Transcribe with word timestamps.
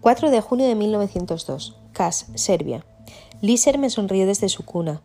4 0.00 0.30
de 0.30 0.40
junio 0.40 0.66
de 0.66 0.76
1902. 0.76 1.76
Kas, 1.92 2.26
Serbia. 2.34 2.86
Liser 3.40 3.78
me 3.78 3.90
sonrió 3.90 4.26
desde 4.26 4.48
su 4.48 4.64
cuna. 4.64 5.02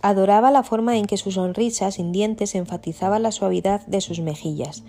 Adoraba 0.00 0.50
la 0.50 0.62
forma 0.62 0.96
en 0.96 1.04
que 1.04 1.18
su 1.18 1.30
sonrisa 1.30 1.90
sin 1.90 2.10
dientes 2.10 2.54
enfatizaba 2.54 3.18
la 3.18 3.32
suavidad 3.32 3.84
de 3.86 4.00
sus 4.00 4.20
mejillas. 4.20 4.82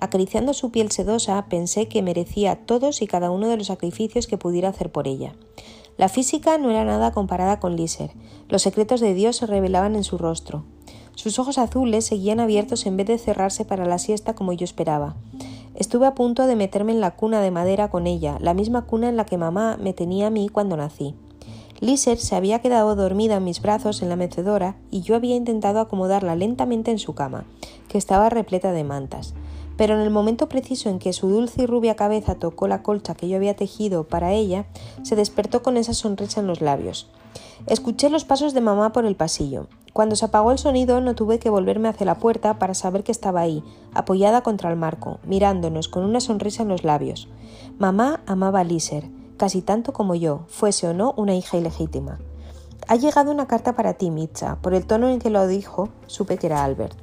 Acariciando 0.00 0.52
su 0.52 0.72
piel 0.72 0.90
sedosa, 0.90 1.46
pensé 1.48 1.86
que 1.86 2.02
merecía 2.02 2.56
todos 2.56 3.00
y 3.00 3.06
cada 3.06 3.30
uno 3.30 3.48
de 3.48 3.56
los 3.56 3.68
sacrificios 3.68 4.26
que 4.26 4.36
pudiera 4.36 4.70
hacer 4.70 4.90
por 4.90 5.06
ella. 5.06 5.34
La 5.96 6.08
física 6.08 6.58
no 6.58 6.70
era 6.70 6.84
nada 6.84 7.12
comparada 7.12 7.60
con 7.60 7.76
Liser. 7.76 8.10
Los 8.48 8.62
secretos 8.62 9.00
de 9.00 9.14
Dios 9.14 9.36
se 9.36 9.46
revelaban 9.46 9.94
en 9.94 10.04
su 10.04 10.18
rostro. 10.18 10.64
Sus 11.14 11.38
ojos 11.38 11.56
azules 11.58 12.06
seguían 12.06 12.40
abiertos 12.40 12.84
en 12.86 12.96
vez 12.96 13.06
de 13.06 13.18
cerrarse 13.18 13.64
para 13.64 13.86
la 13.86 13.98
siesta 13.98 14.34
como 14.34 14.52
yo 14.52 14.64
esperaba. 14.64 15.16
Estuve 15.78 16.06
a 16.06 16.14
punto 16.16 16.48
de 16.48 16.56
meterme 16.56 16.90
en 16.90 17.00
la 17.00 17.12
cuna 17.12 17.40
de 17.40 17.52
madera 17.52 17.88
con 17.88 18.08
ella, 18.08 18.36
la 18.40 18.52
misma 18.52 18.82
cuna 18.82 19.08
en 19.08 19.16
la 19.16 19.24
que 19.24 19.38
mamá 19.38 19.78
me 19.80 19.92
tenía 19.92 20.26
a 20.26 20.30
mí 20.30 20.48
cuando 20.48 20.76
nací. 20.76 21.14
Liser 21.78 22.18
se 22.18 22.34
había 22.34 22.58
quedado 22.58 22.96
dormida 22.96 23.36
en 23.36 23.44
mis 23.44 23.62
brazos 23.62 24.02
en 24.02 24.08
la 24.08 24.16
mecedora 24.16 24.74
y 24.90 25.02
yo 25.02 25.14
había 25.14 25.36
intentado 25.36 25.78
acomodarla 25.78 26.34
lentamente 26.34 26.90
en 26.90 26.98
su 26.98 27.14
cama, 27.14 27.44
que 27.86 27.96
estaba 27.96 28.28
repleta 28.28 28.72
de 28.72 28.82
mantas. 28.82 29.34
Pero 29.76 29.94
en 29.94 30.00
el 30.00 30.10
momento 30.10 30.48
preciso 30.48 30.90
en 30.90 30.98
que 30.98 31.12
su 31.12 31.28
dulce 31.28 31.62
y 31.62 31.66
rubia 31.66 31.94
cabeza 31.94 32.34
tocó 32.34 32.66
la 32.66 32.82
colcha 32.82 33.14
que 33.14 33.28
yo 33.28 33.36
había 33.36 33.54
tejido 33.54 34.02
para 34.02 34.32
ella, 34.32 34.66
se 35.02 35.14
despertó 35.14 35.62
con 35.62 35.76
esa 35.76 35.94
sonrisa 35.94 36.40
en 36.40 36.48
los 36.48 36.60
labios. 36.60 37.08
Escuché 37.66 38.10
los 38.10 38.24
pasos 38.24 38.54
de 38.54 38.60
mamá 38.60 38.92
por 38.92 39.04
el 39.04 39.16
pasillo. 39.16 39.66
Cuando 39.92 40.16
se 40.16 40.24
apagó 40.24 40.52
el 40.52 40.58
sonido 40.58 41.00
no 41.00 41.14
tuve 41.14 41.38
que 41.38 41.50
volverme 41.50 41.88
hacia 41.88 42.06
la 42.06 42.18
puerta 42.18 42.58
para 42.58 42.74
saber 42.74 43.02
que 43.02 43.12
estaba 43.12 43.40
ahí, 43.40 43.64
apoyada 43.94 44.42
contra 44.42 44.70
el 44.70 44.76
marco, 44.76 45.18
mirándonos 45.24 45.88
con 45.88 46.04
una 46.04 46.20
sonrisa 46.20 46.62
en 46.62 46.68
los 46.68 46.84
labios. 46.84 47.28
Mamá 47.78 48.20
amaba 48.26 48.60
a 48.60 48.64
Liser, 48.64 49.08
casi 49.36 49.62
tanto 49.62 49.92
como 49.92 50.14
yo, 50.14 50.44
fuese 50.48 50.88
o 50.88 50.94
no 50.94 51.14
una 51.16 51.34
hija 51.34 51.56
ilegítima. 51.56 52.18
Ha 52.86 52.96
llegado 52.96 53.30
una 53.30 53.46
carta 53.46 53.74
para 53.74 53.94
ti, 53.94 54.10
Mitcha. 54.10 54.56
Por 54.62 54.72
el 54.72 54.86
tono 54.86 55.08
en 55.08 55.18
que 55.18 55.30
lo 55.30 55.46
dijo, 55.46 55.88
supe 56.06 56.38
que 56.38 56.46
era 56.46 56.64
Albert. 56.64 56.96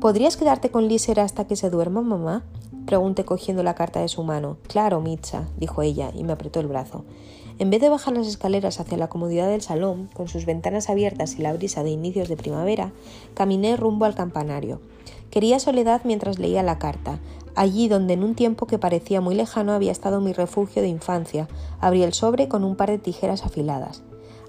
¿Podrías 0.00 0.36
quedarte 0.36 0.70
con 0.70 0.88
Liser 0.88 1.20
hasta 1.20 1.46
que 1.46 1.56
se 1.56 1.68
duerma, 1.68 2.00
mamá? 2.00 2.44
Pregunté 2.86 3.24
cogiendo 3.24 3.62
la 3.62 3.74
carta 3.74 4.00
de 4.00 4.08
su 4.08 4.22
mano. 4.22 4.58
Claro, 4.68 5.00
Mitcha, 5.00 5.48
dijo 5.56 5.82
ella, 5.82 6.10
y 6.14 6.22
me 6.22 6.32
apretó 6.32 6.60
el 6.60 6.68
brazo. 6.68 7.04
En 7.58 7.70
vez 7.70 7.80
de 7.80 7.88
bajar 7.88 8.14
las 8.14 8.26
escaleras 8.26 8.80
hacia 8.80 8.98
la 8.98 9.08
comodidad 9.08 9.48
del 9.48 9.62
salón, 9.62 10.10
con 10.12 10.28
sus 10.28 10.44
ventanas 10.44 10.90
abiertas 10.90 11.38
y 11.38 11.42
la 11.42 11.54
brisa 11.54 11.82
de 11.82 11.90
inicios 11.90 12.28
de 12.28 12.36
primavera, 12.36 12.92
caminé 13.34 13.76
rumbo 13.76 14.04
al 14.04 14.14
campanario. 14.14 14.80
Quería 15.30 15.58
soledad 15.58 16.02
mientras 16.04 16.38
leía 16.38 16.62
la 16.62 16.78
carta, 16.78 17.18
allí 17.54 17.88
donde 17.88 18.12
en 18.12 18.24
un 18.24 18.34
tiempo 18.34 18.66
que 18.66 18.78
parecía 18.78 19.22
muy 19.22 19.34
lejano 19.34 19.72
había 19.72 19.92
estado 19.92 20.20
mi 20.20 20.34
refugio 20.34 20.82
de 20.82 20.88
infancia. 20.88 21.48
Abrí 21.80 22.02
el 22.02 22.12
sobre 22.12 22.48
con 22.48 22.62
un 22.62 22.76
par 22.76 22.90
de 22.90 22.98
tijeras 22.98 23.44
afiladas. 23.44 24.02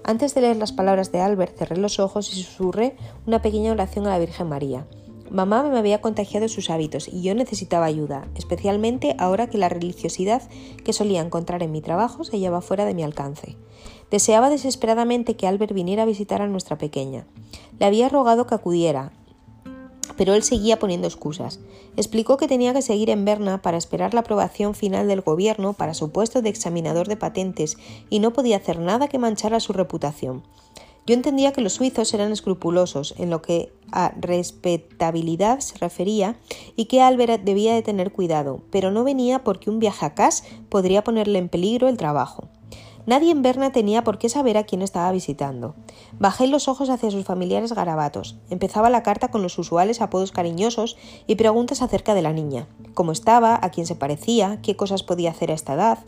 Antes 0.04 0.34
de 0.34 0.42
leer 0.42 0.56
las 0.56 0.72
palabras 0.72 1.10
de 1.10 1.20
Albert, 1.20 1.56
cerré 1.56 1.78
los 1.78 1.98
ojos 2.00 2.30
y 2.32 2.42
susurré 2.42 2.94
una 3.26 3.40
pequeña 3.40 3.72
oración 3.72 4.06
a 4.06 4.10
la 4.10 4.18
Virgen 4.18 4.48
María. 4.50 4.86
Mamá 5.30 5.62
me 5.62 5.78
había 5.78 6.00
contagiado 6.00 6.48
sus 6.48 6.70
hábitos 6.70 7.08
y 7.08 7.22
yo 7.22 7.34
necesitaba 7.34 7.86
ayuda, 7.86 8.26
especialmente 8.34 9.14
ahora 9.18 9.48
que 9.48 9.58
la 9.58 9.68
religiosidad 9.68 10.42
que 10.84 10.92
solía 10.92 11.20
encontrar 11.20 11.62
en 11.62 11.72
mi 11.72 11.80
trabajo 11.80 12.24
se 12.24 12.32
hallaba 12.32 12.60
fuera 12.60 12.84
de 12.84 12.94
mi 12.94 13.02
alcance. 13.02 13.56
Deseaba 14.10 14.50
desesperadamente 14.50 15.36
que 15.36 15.46
Albert 15.46 15.74
viniera 15.74 16.04
a 16.04 16.06
visitar 16.06 16.40
a 16.40 16.48
nuestra 16.48 16.78
pequeña. 16.78 17.26
Le 17.78 17.86
había 17.86 18.08
rogado 18.08 18.46
que 18.46 18.54
acudiera, 18.54 19.12
pero 20.16 20.34
él 20.34 20.42
seguía 20.42 20.78
poniendo 20.78 21.06
excusas. 21.06 21.60
Explicó 21.96 22.36
que 22.36 22.48
tenía 22.48 22.72
que 22.72 22.82
seguir 22.82 23.10
en 23.10 23.24
Berna 23.24 23.62
para 23.62 23.76
esperar 23.76 24.14
la 24.14 24.20
aprobación 24.20 24.74
final 24.74 25.06
del 25.08 25.20
gobierno 25.20 25.74
para 25.74 25.94
su 25.94 26.10
puesto 26.10 26.42
de 26.42 26.48
examinador 26.48 27.06
de 27.06 27.16
patentes 27.16 27.76
y 28.10 28.18
no 28.18 28.32
podía 28.32 28.56
hacer 28.56 28.80
nada 28.80 29.08
que 29.08 29.18
manchara 29.18 29.60
su 29.60 29.72
reputación. 29.72 30.42
Yo 31.08 31.14
entendía 31.14 31.54
que 31.54 31.62
los 31.62 31.72
suizos 31.72 32.12
eran 32.12 32.32
escrupulosos 32.32 33.14
en 33.16 33.30
lo 33.30 33.40
que 33.40 33.72
a 33.90 34.12
respetabilidad 34.20 35.60
se 35.60 35.78
refería 35.78 36.36
y 36.76 36.84
que 36.84 37.00
Albert 37.00 37.44
debía 37.44 37.72
de 37.72 37.80
tener 37.80 38.12
cuidado, 38.12 38.60
pero 38.70 38.90
no 38.90 39.04
venía 39.04 39.42
porque 39.42 39.70
un 39.70 39.78
viaje 39.78 40.04
a 40.04 40.12
Cass 40.14 40.44
podría 40.68 41.02
ponerle 41.02 41.38
en 41.38 41.48
peligro 41.48 41.88
el 41.88 41.96
trabajo. 41.96 42.48
Nadie 43.06 43.30
en 43.30 43.40
Berna 43.40 43.72
tenía 43.72 44.04
por 44.04 44.18
qué 44.18 44.28
saber 44.28 44.58
a 44.58 44.64
quién 44.64 44.82
estaba 44.82 45.10
visitando. 45.10 45.74
Bajé 46.18 46.46
los 46.46 46.68
ojos 46.68 46.90
hacia 46.90 47.10
sus 47.10 47.24
familiares 47.24 47.72
garabatos. 47.72 48.36
Empezaba 48.50 48.90
la 48.90 49.02
carta 49.02 49.28
con 49.28 49.40
los 49.40 49.58
usuales 49.58 50.02
apodos 50.02 50.30
cariñosos 50.30 50.98
y 51.26 51.36
preguntas 51.36 51.80
acerca 51.80 52.12
de 52.12 52.20
la 52.20 52.34
niña. 52.34 52.68
Cómo 52.92 53.12
estaba, 53.12 53.58
a 53.62 53.70
quién 53.70 53.86
se 53.86 53.94
parecía, 53.94 54.58
qué 54.62 54.76
cosas 54.76 55.04
podía 55.04 55.30
hacer 55.30 55.52
a 55.52 55.54
esta 55.54 55.72
edad. 55.72 56.00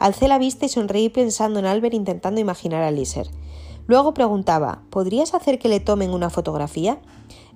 Alcé 0.00 0.26
la 0.26 0.38
vista 0.38 0.66
y 0.66 0.68
sonreí 0.68 1.10
pensando 1.10 1.60
en 1.60 1.66
Albert 1.66 1.94
intentando 1.94 2.40
imaginar 2.40 2.82
a 2.82 2.90
Liser. 2.90 3.28
Luego 3.88 4.12
preguntaba 4.12 4.82
¿Podrías 4.90 5.34
hacer 5.34 5.58
que 5.58 5.68
le 5.68 5.80
tomen 5.80 6.10
una 6.10 6.28
fotografía? 6.28 6.98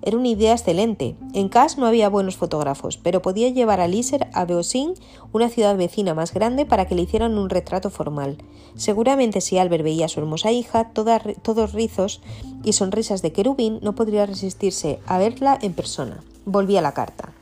Era 0.01 0.17
una 0.17 0.27
idea 0.27 0.51
excelente. 0.51 1.15
En 1.33 1.47
Cas 1.47 1.77
no 1.77 1.85
había 1.85 2.09
buenos 2.09 2.37
fotógrafos, 2.37 2.97
pero 2.97 3.21
podía 3.21 3.49
llevar 3.49 3.79
a 3.79 3.87
Liser 3.87 4.27
a 4.33 4.43
Beosin, 4.43 4.95
una 5.31 5.47
ciudad 5.47 5.77
vecina 5.77 6.15
más 6.15 6.33
grande, 6.33 6.65
para 6.65 6.87
que 6.87 6.95
le 6.95 7.03
hicieran 7.03 7.37
un 7.37 7.49
retrato 7.49 7.91
formal. 7.91 8.37
Seguramente 8.75 9.41
si 9.41 9.59
Albert 9.59 9.83
veía 9.83 10.07
a 10.07 10.09
su 10.09 10.19
hermosa 10.19 10.51
hija, 10.51 10.89
todos 10.89 11.71
rizos 11.71 12.19
y 12.63 12.73
sonrisas 12.73 13.21
de 13.21 13.31
querubín, 13.31 13.79
no 13.83 13.93
podría 13.93 14.25
resistirse 14.25 14.99
a 15.05 15.19
verla 15.19 15.57
en 15.61 15.73
persona. 15.73 16.23
Volví 16.45 16.75
a 16.75 16.81
la 16.81 16.93
carta. 16.93 17.33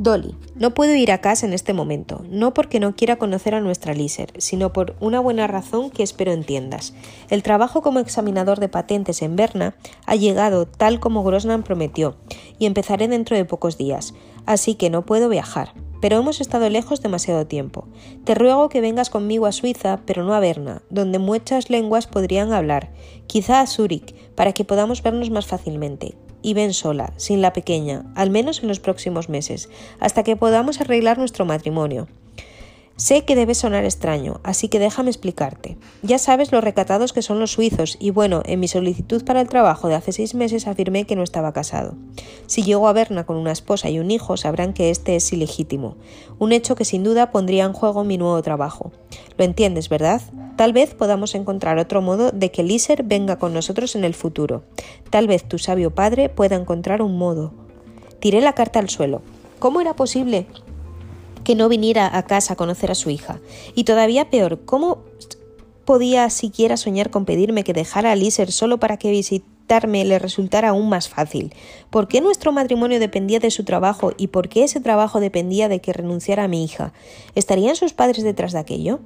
Dolly, 0.00 0.36
no 0.54 0.74
puedo 0.74 0.94
ir 0.94 1.10
a 1.10 1.18
casa 1.18 1.44
en 1.44 1.52
este 1.52 1.72
momento, 1.72 2.24
no 2.30 2.54
porque 2.54 2.78
no 2.78 2.94
quiera 2.94 3.16
conocer 3.16 3.56
a 3.56 3.60
nuestra 3.60 3.94
Liser, 3.94 4.32
sino 4.38 4.72
por 4.72 4.94
una 5.00 5.18
buena 5.18 5.48
razón 5.48 5.90
que 5.90 6.04
espero 6.04 6.30
entiendas. 6.30 6.94
El 7.30 7.42
trabajo 7.42 7.82
como 7.82 7.98
examinador 7.98 8.60
de 8.60 8.68
patentes 8.68 9.22
en 9.22 9.34
Berna 9.34 9.74
ha 10.06 10.14
llegado 10.14 10.66
tal 10.68 11.00
como 11.00 11.24
Grosnan 11.24 11.64
prometió, 11.64 12.14
y 12.60 12.66
empezaré 12.66 13.08
dentro 13.08 13.36
de 13.36 13.44
pocos 13.44 13.76
días, 13.76 14.14
así 14.46 14.76
que 14.76 14.88
no 14.88 15.04
puedo 15.04 15.28
viajar. 15.28 15.74
Pero 16.00 16.18
hemos 16.18 16.40
estado 16.40 16.70
lejos 16.70 17.02
demasiado 17.02 17.48
tiempo. 17.48 17.88
Te 18.22 18.36
ruego 18.36 18.68
que 18.68 18.80
vengas 18.80 19.10
conmigo 19.10 19.46
a 19.46 19.52
Suiza, 19.52 19.98
pero 20.06 20.22
no 20.22 20.32
a 20.32 20.38
Berna, 20.38 20.82
donde 20.90 21.18
muchas 21.18 21.70
lenguas 21.70 22.06
podrían 22.06 22.52
hablar, 22.52 22.92
quizá 23.26 23.60
a 23.60 23.66
Zúrich, 23.66 24.14
para 24.36 24.52
que 24.52 24.64
podamos 24.64 25.02
vernos 25.02 25.30
más 25.30 25.46
fácilmente 25.46 26.14
y 26.42 26.54
ven 26.54 26.72
sola, 26.72 27.12
sin 27.16 27.42
la 27.42 27.52
pequeña, 27.52 28.04
al 28.14 28.30
menos 28.30 28.62
en 28.62 28.68
los 28.68 28.80
próximos 28.80 29.28
meses, 29.28 29.68
hasta 30.00 30.22
que 30.22 30.36
podamos 30.36 30.80
arreglar 30.80 31.18
nuestro 31.18 31.44
matrimonio. 31.44 32.08
Sé 32.98 33.24
que 33.24 33.36
debe 33.36 33.54
sonar 33.54 33.84
extraño, 33.84 34.40
así 34.42 34.66
que 34.66 34.80
déjame 34.80 35.10
explicarte. 35.10 35.78
Ya 36.02 36.18
sabes 36.18 36.50
lo 36.50 36.60
recatados 36.60 37.12
que 37.12 37.22
son 37.22 37.38
los 37.38 37.52
suizos, 37.52 37.96
y 38.00 38.10
bueno, 38.10 38.42
en 38.44 38.58
mi 38.58 38.66
solicitud 38.66 39.24
para 39.24 39.40
el 39.40 39.48
trabajo 39.48 39.86
de 39.86 39.94
hace 39.94 40.10
seis 40.10 40.34
meses 40.34 40.66
afirmé 40.66 41.04
que 41.04 41.14
no 41.14 41.22
estaba 41.22 41.52
casado. 41.52 41.94
Si 42.48 42.64
llego 42.64 42.88
a 42.88 42.92
Berna 42.92 43.24
con 43.24 43.36
una 43.36 43.52
esposa 43.52 43.88
y 43.88 44.00
un 44.00 44.10
hijo, 44.10 44.36
sabrán 44.36 44.72
que 44.72 44.90
este 44.90 45.14
es 45.14 45.32
ilegítimo, 45.32 45.94
un 46.40 46.50
hecho 46.50 46.74
que 46.74 46.84
sin 46.84 47.04
duda 47.04 47.30
pondría 47.30 47.66
en 47.66 47.72
juego 47.72 48.02
mi 48.02 48.18
nuevo 48.18 48.42
trabajo. 48.42 48.90
Lo 49.36 49.44
entiendes, 49.44 49.88
¿verdad? 49.88 50.20
Tal 50.56 50.72
vez 50.72 50.96
podamos 50.96 51.36
encontrar 51.36 51.78
otro 51.78 52.02
modo 52.02 52.32
de 52.32 52.50
que 52.50 52.64
Liser 52.64 53.04
venga 53.04 53.38
con 53.38 53.54
nosotros 53.54 53.94
en 53.94 54.02
el 54.02 54.14
futuro. 54.14 54.64
Tal 55.10 55.28
vez 55.28 55.44
tu 55.44 55.58
sabio 55.60 55.94
padre 55.94 56.30
pueda 56.30 56.56
encontrar 56.56 57.00
un 57.00 57.16
modo. 57.16 57.52
Tiré 58.18 58.40
la 58.40 58.54
carta 58.54 58.80
al 58.80 58.88
suelo. 58.88 59.22
¿Cómo 59.60 59.80
era 59.80 59.94
posible 59.94 60.48
que 61.48 61.54
no 61.54 61.70
viniera 61.70 62.14
a 62.14 62.24
casa 62.24 62.52
a 62.52 62.56
conocer 62.56 62.90
a 62.90 62.94
su 62.94 63.08
hija. 63.08 63.40
Y 63.74 63.84
todavía 63.84 64.28
peor, 64.28 64.66
¿cómo 64.66 64.98
podía 65.86 66.28
siquiera 66.28 66.76
soñar 66.76 67.08
con 67.08 67.24
pedirme 67.24 67.64
que 67.64 67.72
dejara 67.72 68.12
a 68.12 68.16
Liser 68.16 68.52
solo 68.52 68.78
para 68.78 68.98
que 68.98 69.10
visitarme 69.10 70.04
le 70.04 70.18
resultara 70.18 70.68
aún 70.68 70.90
más 70.90 71.08
fácil? 71.08 71.54
¿Por 71.88 72.06
qué 72.06 72.20
nuestro 72.20 72.52
matrimonio 72.52 73.00
dependía 73.00 73.38
de 73.38 73.50
su 73.50 73.64
trabajo 73.64 74.12
y 74.18 74.26
por 74.26 74.50
qué 74.50 74.64
ese 74.64 74.80
trabajo 74.80 75.20
dependía 75.20 75.70
de 75.70 75.80
que 75.80 75.94
renunciara 75.94 76.44
a 76.44 76.48
mi 76.48 76.62
hija? 76.62 76.92
¿Estarían 77.34 77.76
sus 77.76 77.94
padres 77.94 78.24
detrás 78.24 78.52
de 78.52 78.58
aquello? 78.58 79.00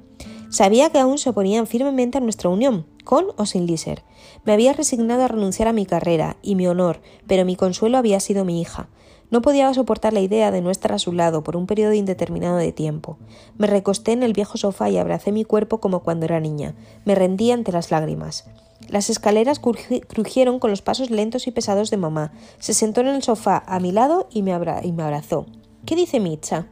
Sabía 0.49 0.89
que 0.89 0.99
aún 0.99 1.19
se 1.19 1.29
oponían 1.29 1.65
firmemente 1.65 2.17
a 2.17 2.21
nuestra 2.21 2.49
unión, 2.49 2.85
con 3.05 3.27
o 3.37 3.45
sin 3.45 3.67
Liser. 3.67 4.03
Me 4.43 4.51
había 4.51 4.73
resignado 4.73 5.23
a 5.23 5.29
renunciar 5.29 5.69
a 5.69 5.73
mi 5.73 5.85
carrera 5.85 6.35
y 6.41 6.55
mi 6.55 6.67
honor, 6.67 6.99
pero 7.25 7.45
mi 7.45 7.55
consuelo 7.55 7.97
había 7.97 8.19
sido 8.19 8.43
mi 8.43 8.59
hija. 8.59 8.89
No 9.33 9.41
podía 9.41 9.73
soportar 9.73 10.13
la 10.13 10.19
idea 10.19 10.51
de 10.51 10.61
no 10.61 10.69
estar 10.69 10.91
a 10.91 10.99
su 10.99 11.11
lado 11.11 11.43
por 11.43 11.57
un 11.57 11.65
periodo 11.65 11.93
indeterminado 11.93 12.57
de 12.57 12.71
tiempo. 12.71 13.17
Me 13.57 13.65
recosté 13.65 14.11
en 14.11 14.21
el 14.21 14.31
viejo 14.31 14.59
sofá 14.59 14.91
y 14.91 14.97
abracé 14.99 15.31
mi 15.31 15.43
cuerpo 15.43 15.79
como 15.79 16.01
cuando 16.03 16.25
era 16.25 16.39
niña. 16.39 16.75
Me 17.03 17.15
rendí 17.15 17.49
ante 17.49 17.71
las 17.71 17.89
lágrimas. 17.89 18.45
Las 18.89 19.09
escaleras 19.09 19.59
crujieron 19.59 20.59
con 20.59 20.69
los 20.69 20.83
pasos 20.83 21.09
lentos 21.09 21.47
y 21.47 21.51
pesados 21.51 21.89
de 21.89 21.97
mamá. 21.97 22.31
Se 22.59 22.75
sentó 22.75 23.01
en 23.01 23.07
el 23.07 23.23
sofá 23.23 23.63
a 23.65 23.79
mi 23.79 23.91
lado 23.91 24.27
y 24.29 24.43
me, 24.43 24.55
y 24.83 24.91
me 24.91 25.01
abrazó. 25.01 25.47
¿Qué 25.83 25.95
dice 25.95 26.19
Mitcha? 26.19 26.67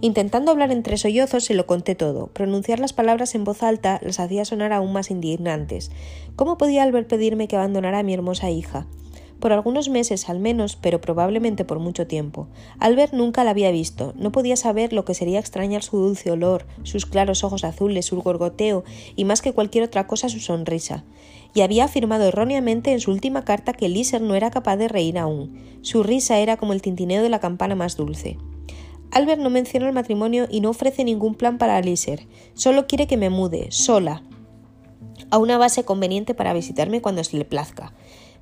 Intentando 0.00 0.50
hablar 0.50 0.72
entre 0.72 0.98
sollozos 0.98 1.44
se 1.44 1.54
lo 1.54 1.66
conté 1.68 1.94
todo. 1.94 2.26
Pronunciar 2.26 2.80
las 2.80 2.92
palabras 2.92 3.36
en 3.36 3.44
voz 3.44 3.62
alta 3.62 4.00
las 4.02 4.18
hacía 4.18 4.44
sonar 4.44 4.72
aún 4.72 4.92
más 4.92 5.12
indignantes. 5.12 5.92
¿Cómo 6.34 6.58
podía 6.58 6.82
Albert 6.82 7.08
pedirme 7.08 7.46
que 7.46 7.54
abandonara 7.54 8.00
a 8.00 8.02
mi 8.02 8.12
hermosa 8.12 8.50
hija? 8.50 8.88
Por 9.42 9.52
algunos 9.52 9.88
meses 9.88 10.28
al 10.28 10.38
menos, 10.38 10.76
pero 10.76 11.00
probablemente 11.00 11.64
por 11.64 11.80
mucho 11.80 12.06
tiempo. 12.06 12.46
Albert 12.78 13.12
nunca 13.12 13.42
la 13.42 13.50
había 13.50 13.72
visto, 13.72 14.14
no 14.16 14.30
podía 14.30 14.54
saber 14.54 14.92
lo 14.92 15.04
que 15.04 15.14
sería 15.14 15.40
extrañar 15.40 15.82
su 15.82 15.96
dulce 15.96 16.30
olor, 16.30 16.64
sus 16.84 17.06
claros 17.06 17.42
ojos 17.42 17.64
azules, 17.64 18.06
su 18.06 18.22
gorgoteo 18.22 18.84
y 19.16 19.24
más 19.24 19.42
que 19.42 19.52
cualquier 19.52 19.82
otra 19.82 20.06
cosa 20.06 20.28
su 20.28 20.38
sonrisa. 20.38 21.02
Y 21.54 21.62
había 21.62 21.86
afirmado 21.86 22.22
erróneamente 22.22 22.92
en 22.92 23.00
su 23.00 23.10
última 23.10 23.44
carta 23.44 23.72
que 23.72 23.88
Liser 23.88 24.22
no 24.22 24.36
era 24.36 24.52
capaz 24.52 24.76
de 24.76 24.86
reír 24.86 25.18
aún. 25.18 25.58
Su 25.80 26.04
risa 26.04 26.38
era 26.38 26.56
como 26.56 26.72
el 26.72 26.80
tintineo 26.80 27.20
de 27.20 27.28
la 27.28 27.40
campana 27.40 27.74
más 27.74 27.96
dulce. 27.96 28.38
Albert 29.10 29.40
no 29.40 29.50
menciona 29.50 29.88
el 29.88 29.92
matrimonio 29.92 30.46
y 30.48 30.60
no 30.60 30.70
ofrece 30.70 31.02
ningún 31.02 31.34
plan 31.34 31.58
para 31.58 31.80
Liser. 31.80 32.28
Solo 32.54 32.86
quiere 32.86 33.08
que 33.08 33.16
me 33.16 33.28
mude, 33.28 33.72
sola, 33.72 34.22
a 35.32 35.38
una 35.38 35.58
base 35.58 35.82
conveniente 35.82 36.34
para 36.34 36.52
visitarme 36.52 37.00
cuando 37.02 37.24
se 37.24 37.38
le 37.38 37.44
plazca. 37.44 37.92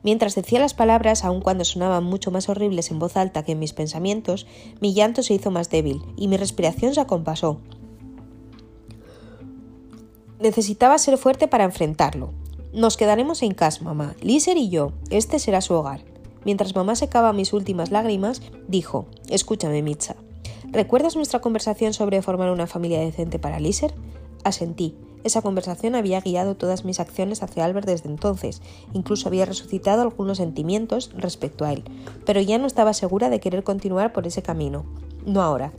Mientras 0.02 0.34
decía 0.34 0.60
las 0.60 0.74
palabras, 0.74 1.24
aun 1.24 1.40
cuando 1.40 1.64
sonaban 1.64 2.04
mucho 2.04 2.30
más 2.30 2.48
horribles 2.48 2.90
en 2.90 2.98
voz 2.98 3.16
alta 3.16 3.42
que 3.42 3.52
en 3.52 3.58
mis 3.58 3.72
pensamientos, 3.72 4.46
mi 4.80 4.94
llanto 4.94 5.22
se 5.22 5.34
hizo 5.34 5.50
más 5.50 5.68
débil 5.68 6.02
y 6.16 6.28
mi 6.28 6.36
respiración 6.36 6.94
se 6.94 7.00
acompasó. 7.00 7.60
Necesitaba 10.40 10.96
ser 10.96 11.18
fuerte 11.18 11.48
para 11.48 11.64
enfrentarlo. 11.64 12.32
Nos 12.72 12.96
quedaremos 12.96 13.42
en 13.42 13.52
casa, 13.52 13.84
mamá. 13.84 14.14
Liser 14.22 14.56
y 14.56 14.70
yo. 14.70 14.92
Este 15.10 15.38
será 15.38 15.60
su 15.60 15.74
hogar. 15.74 16.02
Mientras 16.44 16.74
mamá 16.74 16.96
secaba 16.96 17.34
mis 17.34 17.52
últimas 17.52 17.90
lágrimas, 17.90 18.40
dijo: 18.68 19.06
Escúchame, 19.28 19.82
Mitza. 19.82 20.16
¿Recuerdas 20.70 21.16
nuestra 21.16 21.40
conversación 21.40 21.92
sobre 21.92 22.22
formar 22.22 22.50
una 22.50 22.66
familia 22.66 23.00
decente 23.00 23.38
para 23.38 23.60
Liser? 23.60 23.92
Asentí. 24.44 24.94
Esa 25.22 25.42
conversación 25.42 25.94
había 25.94 26.20
guiado 26.20 26.56
todas 26.56 26.84
mis 26.84 26.98
acciones 26.98 27.42
hacia 27.42 27.64
Albert 27.64 27.86
desde 27.86 28.08
entonces, 28.08 28.62
incluso 28.94 29.28
había 29.28 29.44
resucitado 29.44 30.02
algunos 30.02 30.38
sentimientos 30.38 31.10
respecto 31.14 31.64
a 31.64 31.72
él, 31.72 31.84
pero 32.24 32.40
ya 32.40 32.58
no 32.58 32.66
estaba 32.66 32.94
segura 32.94 33.28
de 33.28 33.40
querer 33.40 33.62
continuar 33.62 34.12
por 34.12 34.26
ese 34.26 34.42
camino. 34.42 34.84
No 35.26 35.42
ahora. 35.42 35.72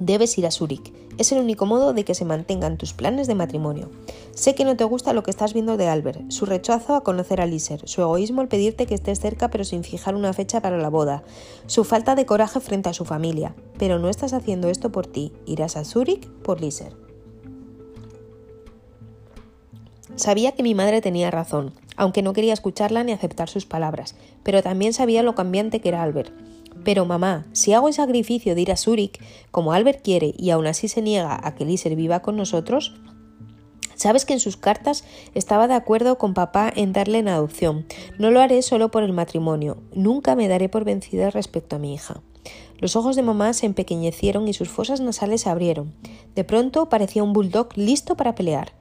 Debes 0.00 0.36
ir 0.38 0.46
a 0.46 0.50
Zúrich. 0.50 0.92
Es 1.18 1.30
el 1.30 1.38
único 1.38 1.66
modo 1.66 1.92
de 1.92 2.04
que 2.04 2.14
se 2.14 2.24
mantengan 2.24 2.78
tus 2.78 2.94
planes 2.94 3.26
de 3.26 3.34
matrimonio. 3.34 3.90
Sé 4.34 4.54
que 4.54 4.64
no 4.64 4.76
te 4.76 4.84
gusta 4.84 5.12
lo 5.12 5.22
que 5.22 5.30
estás 5.30 5.52
viendo 5.52 5.76
de 5.76 5.86
Albert, 5.86 6.30
su 6.30 6.46
rechazo 6.46 6.94
a 6.94 7.04
conocer 7.04 7.42
a 7.42 7.46
Liser, 7.46 7.86
su 7.86 8.00
egoísmo 8.00 8.40
al 8.40 8.48
pedirte 8.48 8.86
que 8.86 8.94
estés 8.94 9.20
cerca 9.20 9.48
pero 9.48 9.64
sin 9.64 9.84
fijar 9.84 10.14
una 10.14 10.32
fecha 10.32 10.62
para 10.62 10.78
la 10.78 10.88
boda, 10.88 11.22
su 11.66 11.84
falta 11.84 12.14
de 12.14 12.24
coraje 12.24 12.60
frente 12.60 12.88
a 12.88 12.94
su 12.94 13.04
familia. 13.04 13.54
Pero 13.78 13.98
no 13.98 14.08
estás 14.08 14.32
haciendo 14.32 14.68
esto 14.68 14.90
por 14.90 15.06
ti, 15.06 15.32
irás 15.44 15.76
a 15.76 15.84
Zúrich 15.84 16.26
por 16.42 16.62
Liser. 16.62 17.11
Sabía 20.16 20.52
que 20.52 20.62
mi 20.62 20.74
madre 20.74 21.00
tenía 21.00 21.30
razón, 21.30 21.72
aunque 21.96 22.22
no 22.22 22.32
quería 22.32 22.52
escucharla 22.52 23.02
ni 23.02 23.12
aceptar 23.12 23.48
sus 23.48 23.66
palabras, 23.66 24.14
pero 24.42 24.62
también 24.62 24.92
sabía 24.92 25.22
lo 25.22 25.34
cambiante 25.34 25.80
que 25.80 25.88
era 25.88 26.02
Albert. 26.02 26.32
Pero 26.84 27.04
mamá, 27.04 27.46
si 27.52 27.72
hago 27.72 27.88
el 27.88 27.94
sacrificio 27.94 28.54
de 28.54 28.60
ir 28.60 28.72
a 28.72 28.76
Zúrich, 28.76 29.20
como 29.50 29.72
Albert 29.72 30.02
quiere, 30.02 30.34
y 30.36 30.50
aún 30.50 30.66
así 30.66 30.88
se 30.88 31.02
niega 31.02 31.38
a 31.42 31.54
que 31.54 31.64
Liser 31.64 31.96
viva 31.96 32.20
con 32.20 32.36
nosotros, 32.36 32.94
Sabes 33.94 34.24
que 34.24 34.32
en 34.32 34.40
sus 34.40 34.56
cartas 34.56 35.04
estaba 35.34 35.68
de 35.68 35.74
acuerdo 35.74 36.18
con 36.18 36.34
papá 36.34 36.72
en 36.74 36.92
darle 36.92 37.18
en 37.18 37.28
adopción. 37.28 37.86
No 38.18 38.30
lo 38.30 38.40
haré 38.40 38.62
solo 38.62 38.90
por 38.90 39.02
el 39.02 39.12
matrimonio. 39.12 39.78
Nunca 39.94 40.34
me 40.36 40.48
daré 40.48 40.68
por 40.68 40.84
vencida 40.84 41.30
respecto 41.30 41.76
a 41.76 41.78
mi 41.78 41.94
hija. 41.94 42.22
Los 42.78 42.96
ojos 42.96 43.14
de 43.14 43.22
mamá 43.22 43.52
se 43.52 43.66
empequeñecieron 43.66 44.48
y 44.48 44.54
sus 44.54 44.68
fosas 44.68 45.00
nasales 45.00 45.42
se 45.42 45.50
abrieron. 45.50 45.94
De 46.34 46.42
pronto 46.42 46.88
parecía 46.88 47.22
un 47.22 47.32
bulldog 47.32 47.68
listo 47.76 48.16
para 48.16 48.34
pelear. 48.34 48.72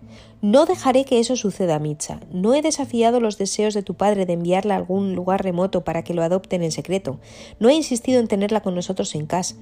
No 0.42 0.66
dejaré 0.66 1.06
que 1.06 1.20
eso 1.20 1.36
suceda, 1.36 1.78
Mitza. 1.78 2.20
No 2.32 2.56
he 2.56 2.64
desafiado 2.64 3.20
los 3.20 3.38
deseos 3.38 3.76
de 3.76 3.84
tu 3.84 3.94
padre 3.94 4.26
de 4.26 4.34
enviarla 4.34 4.74
a 4.74 4.78
algún 4.78 5.14
lugar 5.14 5.44
remoto 5.44 5.84
para 5.84 6.04
que 6.04 6.16
lo 6.16 6.24
adopten 6.24 6.64
en 6.64 6.72
secreto. 6.72 7.20
No 7.60 7.70
he 7.70 7.76
insistido 7.76 8.20
en 8.20 8.28
tenerla 8.28 8.62
con 8.62 8.74
nosotros 8.74 9.14
en 9.14 9.28
casa. 9.28 9.56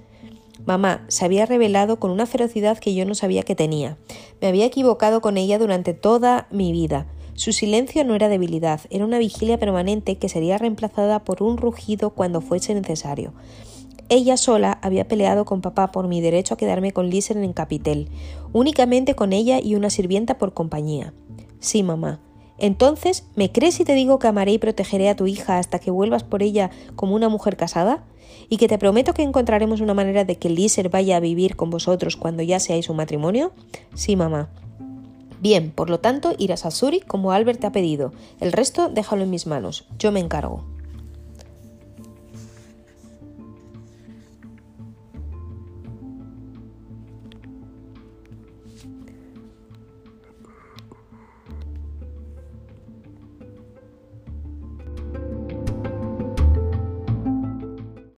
Mamá 0.65 1.05
se 1.07 1.25
había 1.25 1.45
revelado 1.45 1.99
con 1.99 2.11
una 2.11 2.25
ferocidad 2.25 2.77
que 2.77 2.93
yo 2.93 3.05
no 3.05 3.15
sabía 3.15 3.43
que 3.43 3.55
tenía. 3.55 3.97
Me 4.41 4.47
había 4.47 4.65
equivocado 4.65 5.21
con 5.21 5.37
ella 5.37 5.57
durante 5.57 5.93
toda 5.93 6.47
mi 6.51 6.71
vida. 6.71 7.07
Su 7.33 7.53
silencio 7.53 8.03
no 8.03 8.15
era 8.15 8.27
debilidad, 8.27 8.81
era 8.89 9.05
una 9.05 9.17
vigilia 9.17 9.57
permanente 9.57 10.17
que 10.17 10.27
sería 10.27 10.57
reemplazada 10.57 11.23
por 11.23 11.41
un 11.41 11.57
rugido 11.57 12.09
cuando 12.09 12.41
fuese 12.41 12.73
necesario. 12.73 13.33
Ella 14.09 14.37
sola 14.37 14.79
había 14.81 15.07
peleado 15.07 15.45
con 15.45 15.61
papá 15.61 15.91
por 15.91 16.07
mi 16.07 16.19
derecho 16.19 16.55
a 16.55 16.57
quedarme 16.57 16.91
con 16.91 17.09
Liser 17.09 17.37
en 17.37 17.53
Capitel, 17.53 18.09
únicamente 18.53 19.15
con 19.15 19.33
ella 19.33 19.59
y 19.61 19.75
una 19.75 19.89
sirvienta 19.89 20.37
por 20.37 20.53
compañía. 20.53 21.13
Sí, 21.59 21.83
mamá. 21.83 22.19
Entonces, 22.59 23.25
¿me 23.35 23.51
crees 23.51 23.75
si 23.75 23.85
te 23.85 23.93
digo 23.93 24.19
que 24.19 24.27
amaré 24.27 24.53
y 24.53 24.57
protegeré 24.57 25.09
a 25.09 25.15
tu 25.15 25.27
hija 25.27 25.57
hasta 25.57 25.79
que 25.79 25.91
vuelvas 25.91 26.23
por 26.23 26.43
ella 26.43 26.69
como 26.95 27.15
una 27.15 27.29
mujer 27.29 27.57
casada? 27.57 28.03
¿Y 28.49 28.57
que 28.57 28.67
te 28.67 28.77
prometo 28.77 29.13
que 29.13 29.23
encontraremos 29.23 29.81
una 29.81 29.93
manera 29.93 30.25
de 30.25 30.37
que 30.37 30.49
Liser 30.49 30.89
vaya 30.89 31.17
a 31.17 31.21
vivir 31.21 31.55
con 31.55 31.69
vosotros 31.69 32.15
cuando 32.15 32.43
ya 32.43 32.59
seáis 32.59 32.89
un 32.89 32.97
matrimonio? 32.97 33.51
Sí, 33.93 34.15
mamá. 34.15 34.49
Bien, 35.41 35.71
por 35.71 35.89
lo 35.89 35.99
tanto, 35.99 36.33
irás 36.37 36.65
a 36.65 36.71
Zurich 36.71 37.05
como 37.05 37.31
Albert 37.31 37.61
te 37.61 37.67
ha 37.67 37.71
pedido. 37.71 38.11
El 38.41 38.51
resto 38.51 38.89
déjalo 38.89 39.23
en 39.23 39.29
mis 39.29 39.47
manos. 39.47 39.87
Yo 39.97 40.11
me 40.11 40.19
encargo. 40.19 40.65